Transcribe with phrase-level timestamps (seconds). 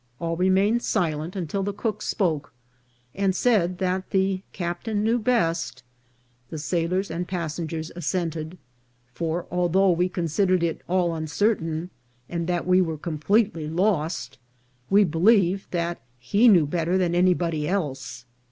[0.19, 2.51] All remained silent until the cook spoke,
[3.13, 5.83] and said that the captain knew best;
[6.49, 8.57] the sailors and passengers assented;
[9.13, 11.91] for, although we considered it all uncertain,
[12.27, 14.39] and that we were completely lost,
[14.89, 18.25] we believed that he knew better than anybody else.